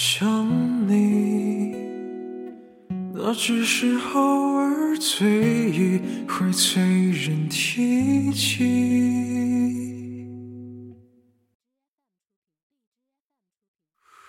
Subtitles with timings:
[0.00, 1.74] 想你，
[3.12, 6.80] 那只是偶尔醉意会催
[7.10, 8.62] 人提起。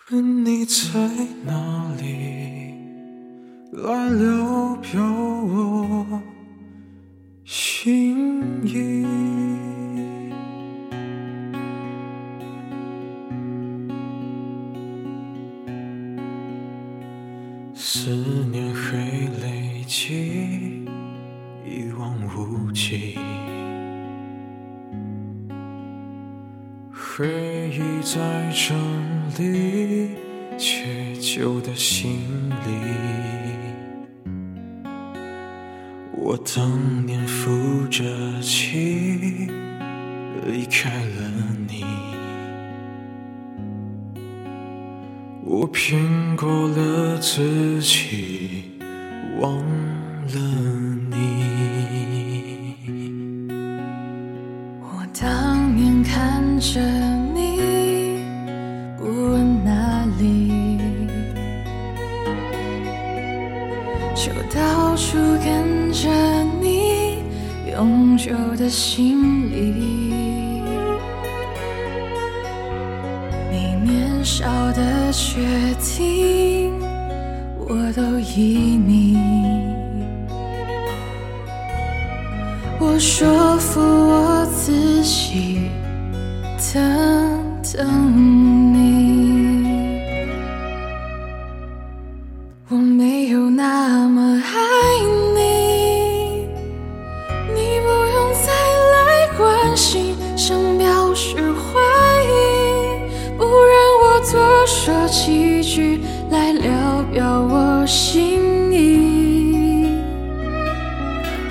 [0.10, 1.08] 问你在
[1.46, 2.74] 哪里，
[3.74, 6.20] 来聊表我
[17.92, 18.12] 思
[18.52, 19.00] 念会
[19.42, 20.86] 累积，
[21.66, 23.18] 一望无际。
[26.94, 28.76] 回忆在这
[29.44, 30.12] 里，
[30.56, 32.12] 却旧的行
[32.64, 32.70] 李。
[36.14, 39.50] 我当年负着气，
[40.46, 41.32] 离开了
[41.68, 42.09] 你。
[45.52, 46.00] 我骗
[46.38, 48.66] 过了自己，
[49.40, 50.36] 忘了
[51.10, 52.76] 你。
[54.80, 56.80] 我当年看着
[57.34, 58.20] 你，
[58.96, 60.78] 不问哪里，
[64.14, 66.08] 就到处跟着
[66.62, 67.24] 你，
[67.72, 69.90] 永久的心里。
[73.52, 75.42] 你年少的的决
[75.82, 76.72] 定，
[77.58, 79.18] 我都依你。
[82.80, 85.72] 我说服我自己，
[86.72, 87.88] 等等
[104.90, 106.00] 说几句
[106.32, 109.86] 来聊表我心意。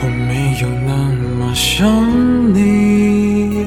[0.00, 0.90] 我没有那
[1.36, 1.86] 么想
[2.52, 3.64] 你，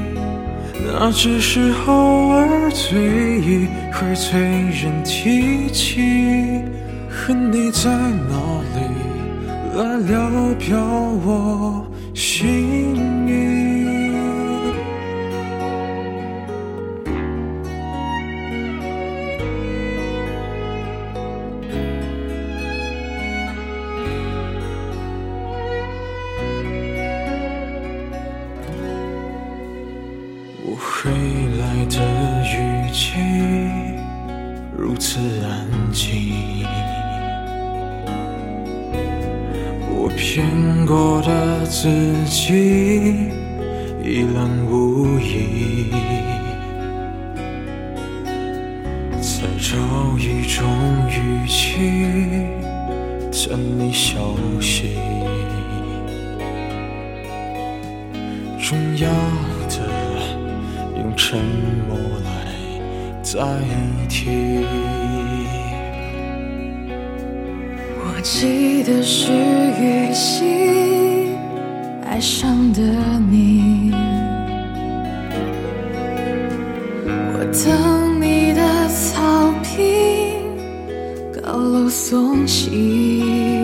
[0.85, 6.01] 那只是偶尔醉意会催人提起。
[7.09, 8.35] 恨你在哪
[8.75, 8.77] 里，
[9.77, 10.77] 来聊表
[11.25, 12.93] 我心
[13.25, 13.70] 意。
[30.71, 31.11] 我回
[31.59, 31.99] 来的
[32.47, 33.11] 雨季
[34.77, 36.65] 如此安静，
[39.89, 40.45] 我骗
[40.85, 41.89] 过的自
[42.23, 43.33] 己
[44.01, 45.91] 一览无遗，
[49.19, 49.75] 再找
[50.17, 50.63] 一种
[51.09, 51.91] 语气
[53.49, 54.21] 等你消
[54.61, 54.95] 息。
[58.63, 59.09] 重要
[61.01, 61.39] 用沉
[61.89, 62.29] 默来
[63.23, 63.31] 代
[64.07, 64.63] 替。
[67.97, 69.31] 我记得是
[69.81, 71.35] 雨季，
[72.05, 72.83] 爱上的
[73.31, 73.91] 你。
[77.33, 79.81] 我等你的草坪，
[81.41, 83.63] 高楼耸起。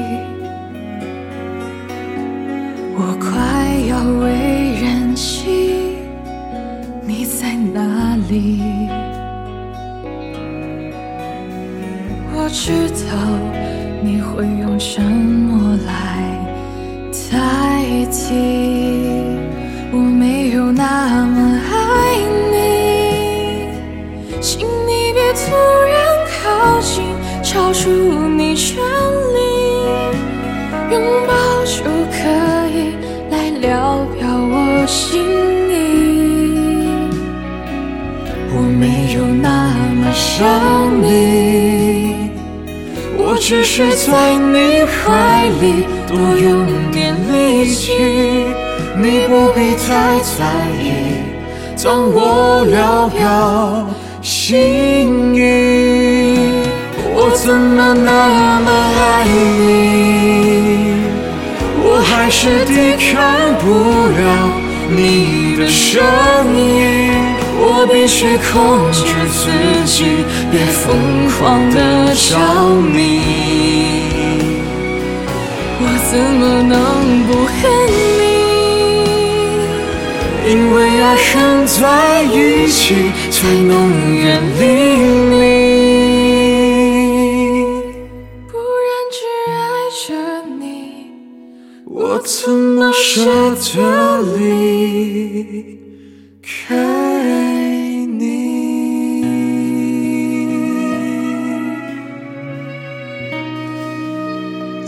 [12.48, 12.72] 我知
[13.04, 13.12] 道
[14.02, 15.92] 你会用沉默来
[17.30, 17.36] 代
[18.10, 18.34] 替，
[19.92, 21.74] 我没有那么爱
[22.54, 22.56] 你，
[24.40, 25.52] 请你别突
[25.92, 25.94] 然
[26.40, 27.04] 靠近，
[27.44, 27.90] 超出
[28.30, 28.78] 你权
[29.36, 29.38] 利，
[30.94, 31.34] 拥抱
[31.66, 31.84] 就
[32.16, 32.18] 可
[32.72, 32.96] 以
[33.30, 34.56] 来聊表我
[34.88, 35.20] 心
[35.70, 35.74] 意。
[38.56, 40.48] 我没有那么想
[41.04, 41.37] 你，
[43.40, 47.94] 只是在你怀里多用点力气，
[48.96, 50.44] 你不必太在
[50.82, 50.84] 意。
[51.82, 53.88] 当我聊表
[54.22, 55.40] 心意，
[57.14, 61.06] 我怎么那么爱你？
[61.84, 63.16] 我还是抵抗
[63.60, 63.66] 不
[64.18, 64.22] 了
[64.90, 66.04] 你的声
[66.58, 67.14] 音，
[67.60, 68.54] 我必须控
[68.92, 69.42] 制自
[69.86, 69.96] 己，
[70.52, 70.86] 别疯
[71.38, 71.38] 狂
[71.72, 72.38] 的着
[72.80, 72.96] 迷。
[75.80, 76.76] 我怎么能
[77.28, 77.60] 不恨
[78.20, 78.26] 你？
[80.50, 81.26] 因为爱恨
[81.68, 81.78] 在
[82.24, 83.70] 一起，才能
[84.16, 84.64] 远离
[85.32, 85.36] 你。
[88.48, 88.54] 不
[88.86, 89.18] 然只
[89.52, 89.54] 爱
[90.08, 90.08] 着
[90.58, 90.62] 你，
[91.86, 93.06] 我怎么舍
[93.56, 94.40] 得离
[96.42, 96.46] 开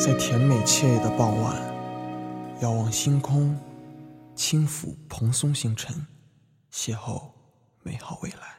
[0.09, 1.55] 在甜美惬意的傍晚，
[2.61, 3.55] 遥望星空，
[4.33, 5.95] 轻抚蓬松星辰，
[6.73, 7.21] 邂逅
[7.83, 8.58] 美好未来。